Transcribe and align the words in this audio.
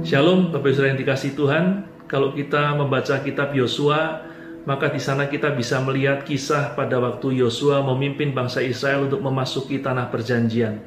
Shalom, 0.00 0.48
Bapak 0.48 0.72
Saudara 0.72 0.96
yang 0.96 1.00
dikasih 1.04 1.36
Tuhan. 1.36 1.84
Kalau 2.08 2.32
kita 2.32 2.72
membaca 2.72 3.20
kitab 3.20 3.52
Yosua, 3.52 4.24
maka 4.64 4.88
di 4.88 4.96
sana 4.96 5.28
kita 5.28 5.52
bisa 5.52 5.76
melihat 5.84 6.24
kisah 6.24 6.72
pada 6.72 6.96
waktu 6.96 7.36
Yosua 7.44 7.84
memimpin 7.84 8.32
bangsa 8.32 8.64
Israel 8.64 9.04
untuk 9.12 9.20
memasuki 9.20 9.76
tanah 9.76 10.08
perjanjian. 10.08 10.80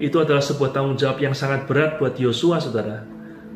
Itu 0.00 0.24
adalah 0.24 0.40
sebuah 0.40 0.72
tanggung 0.72 0.96
jawab 0.96 1.20
yang 1.20 1.36
sangat 1.36 1.68
berat 1.68 2.00
buat 2.00 2.16
Yosua, 2.16 2.64
Saudara. 2.64 3.04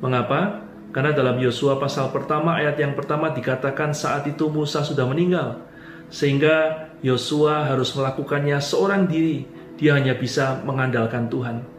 Mengapa? 0.05 0.69
Karena 0.93 1.17
dalam 1.17 1.41
Yosua 1.41 1.81
pasal 1.81 2.13
pertama 2.13 2.61
ayat 2.61 2.77
yang 2.77 2.93
pertama 2.93 3.33
dikatakan 3.33 3.97
saat 3.97 4.29
itu 4.29 4.53
Musa 4.53 4.85
sudah 4.85 5.09
meninggal. 5.09 5.65
Sehingga 6.13 6.93
Yosua 7.01 7.73
harus 7.73 7.97
melakukannya 7.97 8.61
seorang 8.61 9.09
diri. 9.09 9.49
Dia 9.81 9.97
hanya 9.97 10.13
bisa 10.13 10.61
mengandalkan 10.61 11.33
Tuhan. 11.33 11.74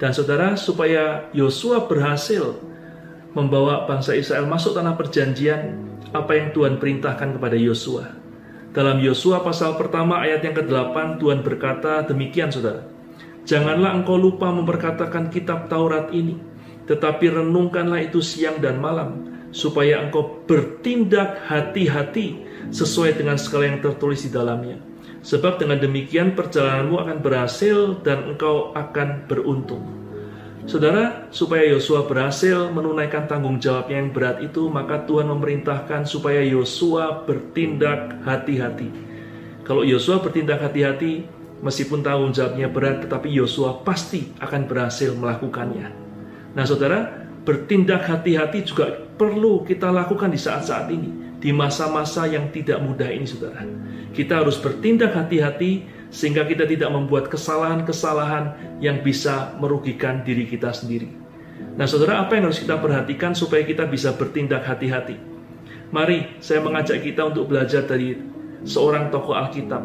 Dan 0.00 0.16
saudara, 0.16 0.56
supaya 0.56 1.28
Yosua 1.36 1.84
berhasil 1.84 2.56
membawa 3.36 3.84
bangsa 3.84 4.16
Israel 4.16 4.48
masuk 4.48 4.72
tanah 4.72 4.96
perjanjian, 4.96 5.76
apa 6.16 6.32
yang 6.40 6.56
Tuhan 6.56 6.80
perintahkan 6.80 7.36
kepada 7.36 7.54
Yosua. 7.54 8.16
Dalam 8.72 8.98
Yosua 9.04 9.44
pasal 9.44 9.76
pertama 9.76 10.24
ayat 10.24 10.40
yang 10.40 10.56
ke-8, 10.56 11.20
Tuhan 11.20 11.44
berkata 11.44 12.00
demikian 12.08 12.48
saudara. 12.48 12.88
Janganlah 13.44 14.00
engkau 14.00 14.16
lupa 14.16 14.48
memperkatakan 14.48 15.28
kitab 15.28 15.68
Taurat 15.68 16.08
ini, 16.16 16.40
tetapi 16.88 17.36
renungkanlah 17.36 18.00
itu 18.00 18.24
siang 18.24 18.56
dan 18.56 18.80
malam, 18.80 19.36
supaya 19.52 20.00
engkau 20.00 20.42
bertindak 20.48 21.44
hati-hati 21.44 22.49
sesuai 22.68 23.16
dengan 23.16 23.40
segala 23.40 23.72
yang 23.72 23.80
tertulis 23.80 24.28
di 24.28 24.30
dalamnya 24.30 24.90
Sebab 25.20 25.60
dengan 25.60 25.76
demikian 25.76 26.32
perjalananmu 26.32 26.96
akan 26.96 27.18
berhasil 27.20 28.00
dan 28.00 28.32
engkau 28.32 28.72
akan 28.72 29.28
beruntung. 29.28 29.84
Saudara, 30.64 31.28
supaya 31.28 31.68
Yosua 31.68 32.08
berhasil 32.08 32.72
menunaikan 32.72 33.28
tanggung 33.28 33.60
jawabnya 33.60 34.00
yang 34.00 34.12
berat 34.12 34.40
itu, 34.40 34.68
maka 34.72 35.04
Tuhan 35.04 35.28
memerintahkan 35.28 36.08
supaya 36.08 36.40
Yosua 36.44 37.24
bertindak 37.28 38.22
hati-hati. 38.24 38.88
Kalau 39.64 39.84
Yosua 39.84 40.24
bertindak 40.24 40.64
hati-hati, 40.64 41.28
meskipun 41.60 42.00
tanggung 42.00 42.32
jawabnya 42.32 42.72
berat, 42.72 43.04
tetapi 43.04 43.28
Yosua 43.28 43.84
pasti 43.84 44.32
akan 44.40 44.68
berhasil 44.68 45.12
melakukannya. 45.12 45.88
Nah, 46.56 46.64
saudara, 46.64 47.28
bertindak 47.44 48.08
hati-hati 48.08 48.64
juga 48.64 49.04
perlu 49.20 49.64
kita 49.68 49.92
lakukan 49.92 50.32
di 50.32 50.40
saat-saat 50.40 50.88
ini, 50.92 51.29
di 51.40 51.50
masa-masa 51.56 52.28
yang 52.28 52.52
tidak 52.52 52.78
mudah 52.84 53.08
ini, 53.08 53.24
saudara. 53.24 53.64
Kita 54.12 54.44
harus 54.44 54.60
bertindak 54.60 55.16
hati-hati 55.16 55.88
sehingga 56.12 56.44
kita 56.44 56.68
tidak 56.68 56.92
membuat 56.92 57.32
kesalahan-kesalahan 57.32 58.76
yang 58.84 59.00
bisa 59.00 59.56
merugikan 59.56 60.20
diri 60.20 60.44
kita 60.44 60.70
sendiri. 60.70 61.08
Nah, 61.80 61.88
saudara, 61.88 62.20
apa 62.20 62.36
yang 62.36 62.52
harus 62.52 62.60
kita 62.60 62.76
perhatikan 62.76 63.32
supaya 63.32 63.64
kita 63.64 63.88
bisa 63.88 64.12
bertindak 64.12 64.68
hati-hati? 64.68 65.16
Mari 65.90 66.38
saya 66.38 66.60
mengajak 66.60 67.02
kita 67.02 67.32
untuk 67.32 67.50
belajar 67.50 67.82
dari 67.88 68.14
seorang 68.62 69.08
tokoh 69.08 69.34
Alkitab. 69.34 69.82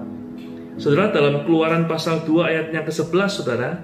Saudara, 0.76 1.08
dalam 1.16 1.48
Keluaran 1.48 1.88
pasal 1.88 2.28
2 2.28 2.52
ayatnya 2.52 2.84
ke-11, 2.84 3.32
saudara, 3.32 3.80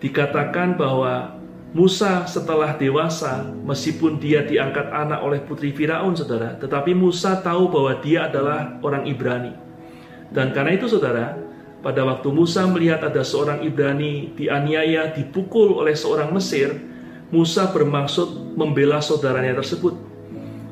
dikatakan 0.00 0.80
bahwa 0.80 1.41
Musa 1.72 2.28
setelah 2.28 2.76
dewasa, 2.76 3.48
meskipun 3.64 4.20
dia 4.20 4.44
diangkat 4.44 4.92
anak 4.92 5.24
oleh 5.24 5.40
putri 5.40 5.72
Firaun, 5.72 6.12
saudara, 6.12 6.52
tetapi 6.60 6.92
Musa 6.92 7.40
tahu 7.40 7.72
bahwa 7.72 7.96
dia 8.04 8.28
adalah 8.28 8.76
orang 8.84 9.08
Ibrani. 9.08 9.56
Dan 10.28 10.52
karena 10.52 10.76
itu 10.76 10.84
saudara, 10.84 11.32
pada 11.80 12.04
waktu 12.04 12.28
Musa 12.28 12.68
melihat 12.68 13.00
ada 13.00 13.24
seorang 13.24 13.64
Ibrani 13.64 14.36
dianiaya, 14.36 15.16
dipukul 15.16 15.80
oleh 15.80 15.96
seorang 15.96 16.28
Mesir, 16.36 16.76
Musa 17.32 17.72
bermaksud 17.72 18.52
membela 18.52 19.00
saudaranya 19.00 19.56
tersebut. 19.56 19.96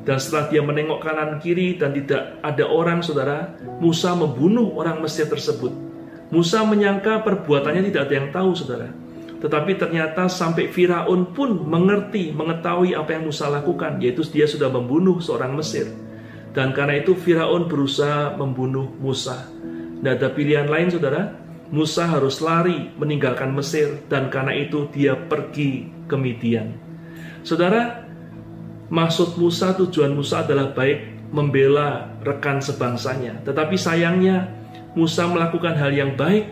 Dan 0.05 0.21
setelah 0.21 0.53
dia 0.53 0.61
menengok 0.61 1.01
kanan 1.01 1.41
kiri 1.41 1.81
dan 1.81 1.97
tidak 1.97 2.37
ada 2.45 2.69
orang 2.69 3.01
saudara, 3.01 3.57
Musa 3.81 4.13
membunuh 4.13 4.69
orang 4.77 5.01
Mesir 5.01 5.25
tersebut. 5.25 5.73
Musa 6.29 6.61
menyangka 6.61 7.25
perbuatannya 7.25 7.89
tidak 7.89 8.05
ada 8.05 8.13
yang 8.13 8.29
tahu 8.29 8.53
saudara. 8.53 9.00
Tetapi 9.41 9.73
ternyata 9.73 10.29
sampai 10.29 10.69
Firaun 10.69 11.33
pun 11.33 11.65
mengerti, 11.65 12.29
mengetahui 12.29 12.93
apa 12.93 13.17
yang 13.17 13.25
Musa 13.25 13.49
lakukan, 13.49 13.97
yaitu 13.97 14.21
dia 14.29 14.45
sudah 14.45 14.69
membunuh 14.69 15.17
seorang 15.17 15.57
Mesir. 15.57 15.89
Dan 16.53 16.77
karena 16.77 17.01
itu 17.01 17.17
Firaun 17.17 17.65
berusaha 17.65 18.37
membunuh 18.37 18.85
Musa. 19.01 19.49
Tidak 19.97 20.13
ada 20.13 20.29
pilihan 20.29 20.69
lain 20.69 20.93
saudara. 20.93 21.41
Musa 21.71 22.03
harus 22.03 22.43
lari 22.43 22.91
meninggalkan 22.99 23.55
Mesir 23.55 24.03
dan 24.11 24.27
karena 24.27 24.51
itu 24.51 24.91
dia 24.91 25.15
pergi 25.15 25.87
ke 26.05 26.19
Midian. 26.19 26.75
Saudara, 27.47 28.03
maksud 28.91 29.39
Musa, 29.39 29.71
tujuan 29.79 30.11
Musa 30.11 30.43
adalah 30.43 30.75
baik 30.75 31.31
membela 31.31 32.11
rekan 32.27 32.59
sebangsanya. 32.59 33.39
Tetapi 33.47 33.79
sayangnya 33.79 34.51
Musa 34.99 35.23
melakukan 35.31 35.79
hal 35.79 35.95
yang 35.95 36.19
baik 36.19 36.51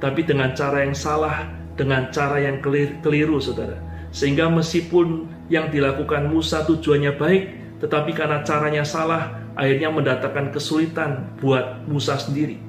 tapi 0.00 0.24
dengan 0.24 0.56
cara 0.56 0.80
yang 0.80 0.96
salah, 0.96 1.44
dengan 1.74 2.10
cara 2.10 2.42
yang 2.42 2.62
keliru 3.02 3.38
saudara. 3.42 3.78
Sehingga 4.14 4.46
meskipun 4.46 5.26
yang 5.50 5.74
dilakukan 5.74 6.30
Musa 6.30 6.62
tujuannya 6.62 7.18
baik, 7.18 7.42
tetapi 7.82 8.14
karena 8.14 8.46
caranya 8.46 8.86
salah, 8.86 9.42
akhirnya 9.58 9.90
mendatangkan 9.90 10.54
kesulitan 10.54 11.34
buat 11.42 11.82
Musa 11.90 12.14
sendiri. 12.18 12.62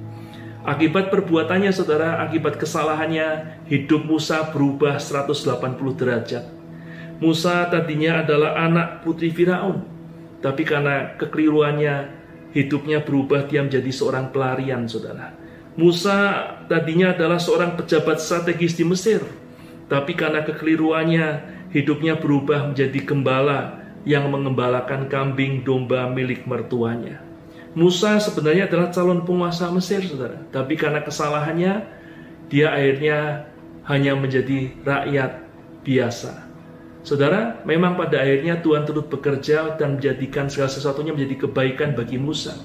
Akibat 0.66 1.14
perbuatannya, 1.14 1.70
saudara, 1.70 2.18
akibat 2.26 2.58
kesalahannya, 2.58 3.62
hidup 3.70 4.02
Musa 4.02 4.50
berubah 4.50 4.98
180 4.98 5.94
derajat. 5.94 6.44
Musa 7.22 7.70
tadinya 7.70 8.26
adalah 8.26 8.58
anak 8.58 9.06
putri 9.06 9.30
Firaun, 9.30 9.86
tapi 10.42 10.66
karena 10.66 11.14
kekeliruannya, 11.22 11.94
hidupnya 12.50 13.06
berubah 13.06 13.46
dia 13.46 13.62
menjadi 13.62 13.88
seorang 13.94 14.34
pelarian, 14.34 14.90
saudara. 14.90 15.45
Musa 15.76 16.16
tadinya 16.72 17.12
adalah 17.12 17.36
seorang 17.36 17.76
pejabat 17.76 18.16
strategis 18.16 18.72
di 18.72 18.84
Mesir, 18.88 19.20
tapi 19.92 20.16
karena 20.16 20.40
kekeliruannya, 20.40 21.26
hidupnya 21.68 22.16
berubah 22.16 22.72
menjadi 22.72 22.96
gembala 23.04 23.84
yang 24.08 24.32
mengembalakan 24.32 25.06
kambing 25.12 25.60
domba 25.68 26.08
milik 26.08 26.48
mertuanya. 26.48 27.20
Musa 27.76 28.16
sebenarnya 28.16 28.72
adalah 28.72 28.88
calon 28.88 29.20
penguasa 29.28 29.68
Mesir, 29.68 30.00
saudara. 30.00 30.40
Tapi 30.48 30.80
karena 30.80 31.04
kesalahannya, 31.04 31.84
dia 32.48 32.72
akhirnya 32.72 33.44
hanya 33.84 34.16
menjadi 34.16 34.72
rakyat 34.80 35.44
biasa. 35.84 36.32
Saudara, 37.04 37.60
memang 37.68 38.00
pada 38.00 38.24
akhirnya 38.24 38.64
Tuhan 38.64 38.88
turut 38.88 39.12
bekerja 39.12 39.76
dan 39.76 40.00
menjadikan 40.00 40.48
segala 40.48 40.72
sesuatunya 40.72 41.12
menjadi 41.12 41.46
kebaikan 41.46 41.92
bagi 41.92 42.16
Musa. 42.16 42.56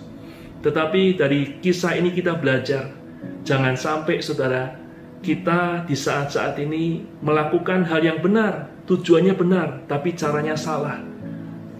Tetapi 0.63 1.17
dari 1.19 1.59
kisah 1.59 1.97
ini 1.97 2.16
kita 2.16 2.38
belajar, 2.38 3.00
jangan 3.47 3.78
sampai 3.78 4.22
saudara, 4.22 4.78
kita 5.22 5.85
di 5.85 5.94
saat-saat 5.94 6.57
ini 6.62 7.06
melakukan 7.22 7.85
hal 7.85 8.02
yang 8.02 8.19
benar, 8.19 8.69
tujuannya 8.90 9.34
benar, 9.38 9.68
tapi 9.85 10.18
caranya 10.18 10.57
salah 10.57 11.12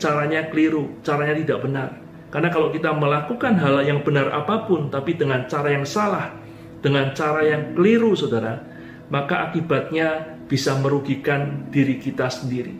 caranya 0.02 0.50
keliru, 0.50 0.98
caranya 1.06 1.38
tidak 1.38 1.62
benar. 1.62 1.90
Karena 2.34 2.50
kalau 2.50 2.74
kita 2.74 2.90
melakukan 2.98 3.54
hal 3.62 3.86
yang 3.86 4.02
benar 4.02 4.34
apa 4.34 4.66
pun, 4.66 4.90
tapi 4.90 5.14
dengan 5.14 5.46
cara 5.46 5.70
yang 5.70 5.86
salah, 5.86 6.34
dengan 6.82 7.14
cara 7.14 7.46
yang 7.46 7.78
keliru, 7.78 8.18
saudara, 8.18 8.58
maka 9.14 9.54
akibatnya 9.54 10.42
bisa 10.50 10.74
merugikan 10.82 11.70
diri 11.70 12.02
kita 12.02 12.34
sendiri. 12.34 12.74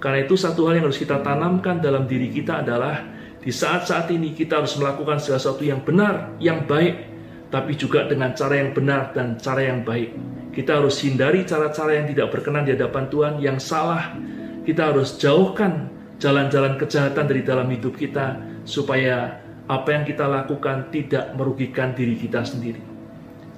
Karena 0.00 0.24
itu 0.24 0.34
satu 0.34 0.66
hal 0.66 0.80
yang 0.80 0.86
harus 0.88 0.98
kita 0.98 1.20
tanamkan 1.20 1.78
dalam 1.78 2.08
diri 2.08 2.32
kita 2.32 2.64
adalah 2.64 3.04
di 3.42 3.50
saat-saat 3.50 4.10
ini 4.10 4.34
kita 4.34 4.62
harus 4.62 4.74
melakukan 4.78 5.18
sesuatu 5.18 5.62
yang 5.62 5.82
benar, 5.82 6.38
yang 6.38 6.62
baik, 6.66 7.11
tapi 7.52 7.76
juga 7.76 8.08
dengan 8.08 8.32
cara 8.32 8.56
yang 8.56 8.72
benar 8.72 9.12
dan 9.12 9.36
cara 9.36 9.60
yang 9.68 9.84
baik. 9.84 10.16
Kita 10.56 10.80
harus 10.80 10.96
hindari 11.04 11.44
cara-cara 11.44 12.00
yang 12.00 12.08
tidak 12.08 12.32
berkenan 12.32 12.64
di 12.64 12.72
hadapan 12.72 13.04
Tuhan, 13.12 13.34
yang 13.44 13.60
salah. 13.60 14.16
Kita 14.64 14.88
harus 14.88 15.20
jauhkan 15.20 15.92
jalan-jalan 16.16 16.80
kejahatan 16.80 17.28
dari 17.28 17.44
dalam 17.44 17.68
hidup 17.68 17.92
kita 18.00 18.40
supaya 18.64 19.42
apa 19.68 19.88
yang 19.92 20.04
kita 20.08 20.24
lakukan 20.24 20.88
tidak 20.88 21.32
merugikan 21.36 21.92
diri 21.92 22.16
kita 22.16 22.40
sendiri. 22.40 22.80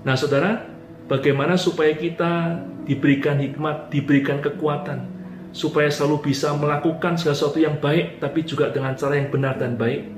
Nah, 0.03 0.19
saudara, 0.19 0.67
bagaimana 1.07 1.55
supaya 1.55 1.95
kita 1.95 2.63
diberikan 2.85 3.41
hikmat, 3.41 3.91
diberikan 3.91 4.39
kekuatan, 4.39 5.07
supaya 5.55 5.89
selalu 5.91 6.31
bisa 6.35 6.53
melakukan 6.55 7.15
sesuatu 7.19 7.59
yang 7.63 7.79
baik, 7.79 8.23
tapi 8.23 8.47
juga 8.47 8.71
dengan 8.71 8.95
cara 8.99 9.19
yang 9.19 9.31
benar 9.31 9.59
dan 9.59 9.79
baik. 9.79 10.14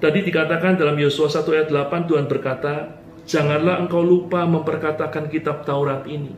Tadi 0.00 0.24
dikatakan 0.24 0.80
dalam 0.80 0.96
Yosua 0.96 1.28
1 1.28 1.44
ayat 1.52 1.68
8, 1.68 2.08
Tuhan 2.08 2.24
berkata, 2.24 2.96
Janganlah 3.28 3.84
engkau 3.84 4.00
lupa 4.00 4.48
memperkatakan 4.48 5.28
kitab 5.28 5.68
Taurat 5.68 6.08
ini, 6.08 6.32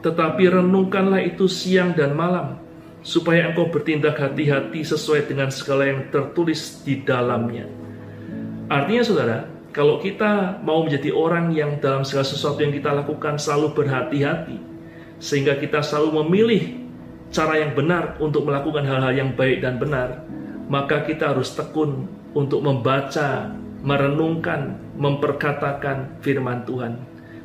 tetapi 0.00 0.48
renungkanlah 0.48 1.20
itu 1.20 1.44
siang 1.46 1.92
dan 1.92 2.16
malam, 2.16 2.56
supaya 3.04 3.52
engkau 3.52 3.68
bertindak 3.68 4.16
hati-hati 4.16 4.82
sesuai 4.82 5.28
dengan 5.28 5.52
segala 5.52 5.84
yang 5.84 6.08
tertulis 6.08 6.80
di 6.80 7.04
dalamnya. 7.04 7.68
Artinya 8.72 9.04
saudara, 9.04 9.38
kalau 9.70 10.00
kita 10.00 10.58
mau 10.64 10.80
menjadi 10.80 11.12
orang 11.12 11.52
yang 11.52 11.76
dalam 11.78 12.08
segala 12.08 12.24
sesuatu 12.24 12.64
yang 12.64 12.72
kita 12.72 12.90
lakukan 12.90 13.36
selalu 13.36 13.78
berhati-hati, 13.78 14.58
sehingga 15.20 15.60
kita 15.60 15.84
selalu 15.84 16.24
memilih 16.24 16.88
cara 17.28 17.60
yang 17.60 17.76
benar 17.76 18.16
untuk 18.16 18.48
melakukan 18.48 18.82
hal-hal 18.88 19.12
yang 19.12 19.30
baik 19.36 19.60
dan 19.60 19.76
benar, 19.76 20.24
maka 20.72 21.04
kita 21.04 21.36
harus 21.36 21.52
tekun 21.52 22.17
untuk 22.34 22.60
membaca, 22.60 23.52
merenungkan, 23.80 24.76
memperkatakan 24.98 26.20
firman 26.20 26.66
Tuhan. 26.66 26.98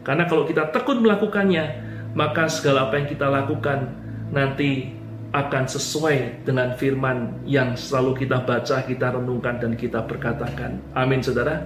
Karena 0.04 0.28
kalau 0.28 0.44
kita 0.44 0.74
tekun 0.74 1.00
melakukannya, 1.00 1.66
maka 2.14 2.52
segala 2.52 2.92
apa 2.92 3.00
yang 3.00 3.08
kita 3.08 3.28
lakukan 3.32 3.80
nanti 4.34 4.92
akan 5.34 5.66
sesuai 5.66 6.46
dengan 6.46 6.78
firman 6.78 7.42
yang 7.50 7.74
selalu 7.74 8.26
kita 8.26 8.46
baca, 8.46 8.86
kita 8.86 9.18
renungkan, 9.18 9.58
dan 9.58 9.74
kita 9.74 10.06
perkatakan. 10.06 10.78
Amin, 10.94 11.26
saudara. 11.26 11.66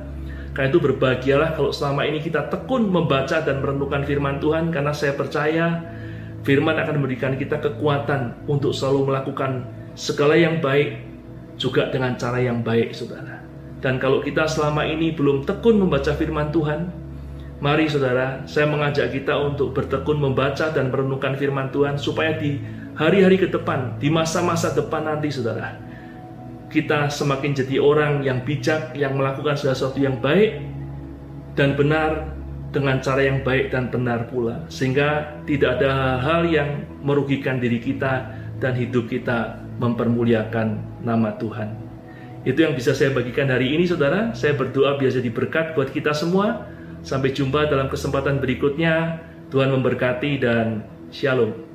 Karena 0.55 0.71
itu 0.71 0.79
berbahagialah 0.79 1.53
kalau 1.53 1.75
selama 1.75 2.07
ini 2.07 2.23
kita 2.23 2.47
tekun 2.47 2.87
membaca 2.87 3.43
dan 3.43 3.59
merenungkan 3.59 4.07
firman 4.07 4.39
Tuhan, 4.39 4.71
karena 4.71 4.95
saya 4.95 5.13
percaya 5.19 5.83
firman 6.47 6.79
akan 6.79 6.95
memberikan 7.03 7.35
kita 7.35 7.59
kekuatan 7.59 8.47
untuk 8.47 8.71
selalu 8.71 9.11
melakukan 9.11 9.67
segala 9.99 10.39
yang 10.39 10.63
baik, 10.63 11.03
juga 11.57 11.89
dengan 11.89 12.15
cara 12.15 12.39
yang 12.39 12.61
baik, 12.61 12.93
saudara. 12.93 13.41
Dan 13.81 14.01
kalau 14.01 14.25
kita 14.25 14.49
selama 14.49 14.85
ini 14.85 15.13
belum 15.13 15.45
tekun 15.45 15.77
membaca 15.77 16.13
firman 16.17 16.49
Tuhan, 16.49 16.89
mari 17.61 17.85
saudara, 17.89 18.45
saya 18.49 18.65
mengajak 18.69 19.13
kita 19.13 19.37
untuk 19.37 19.73
bertekun 19.73 20.17
membaca 20.17 20.69
dan 20.73 20.89
merenungkan 20.89 21.37
firman 21.37 21.69
Tuhan 21.69 21.97
supaya 21.97 22.37
di 22.37 22.57
hari-hari 22.97 23.37
ke 23.37 23.47
depan, 23.49 23.97
di 24.01 24.09
masa-masa 24.09 24.73
depan 24.73 25.05
nanti 25.05 25.29
saudara, 25.29 25.77
kita 26.73 27.09
semakin 27.09 27.53
jadi 27.53 27.77
orang 27.77 28.25
yang 28.25 28.41
bijak, 28.41 28.97
yang 28.97 29.13
melakukan 29.13 29.57
segala 29.57 29.75
sesuatu 29.77 29.99
yang 30.01 30.17
baik 30.17 30.57
dan 31.53 31.77
benar 31.77 32.33
dengan 32.73 33.01
cara 33.01 33.21
yang 33.25 33.45
baik 33.45 33.69
dan 33.73 33.93
benar 33.93 34.25
pula. 34.29 34.65
Sehingga 34.69 35.41
tidak 35.45 35.81
ada 35.81 36.21
hal 36.21 36.49
yang 36.49 36.85
merugikan 37.05 37.61
diri 37.61 37.77
kita 37.77 38.33
dan 38.57 38.73
hidup 38.73 39.05
kita 39.05 39.66
mempermuliakan 39.77 41.01
nama 41.05 41.35
Tuhan. 41.37 41.69
Itu 42.47 42.63
yang 42.63 42.73
bisa 42.73 42.95
saya 42.95 43.11
bagikan 43.11 43.51
hari 43.51 43.75
ini 43.75 43.83
saudara. 43.83 44.31
Saya 44.31 44.55
berdoa 44.55 44.95
biasa 44.95 45.19
diberkat 45.19 45.75
buat 45.75 45.91
kita 45.91 46.15
semua. 46.15 46.69
Sampai 47.03 47.35
jumpa 47.35 47.67
dalam 47.67 47.91
kesempatan 47.91 48.39
berikutnya. 48.39 49.19
Tuhan 49.51 49.71
memberkati 49.71 50.39
dan 50.39 50.87
shalom. 51.11 51.66